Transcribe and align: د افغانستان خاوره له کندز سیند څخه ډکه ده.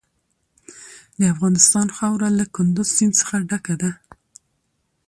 د 1.19 1.21
افغانستان 1.33 1.87
خاوره 1.97 2.29
له 2.39 2.45
کندز 2.55 2.87
سیند 2.95 3.13
څخه 3.21 3.35
ډکه 3.49 3.75
ده. 3.81 3.91